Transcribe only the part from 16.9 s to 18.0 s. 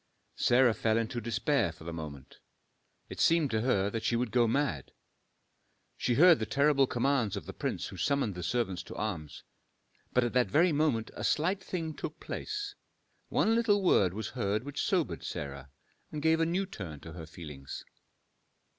to her feelings.